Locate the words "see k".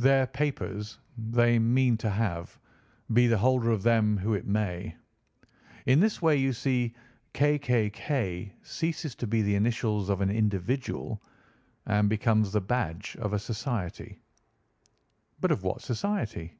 6.52-7.60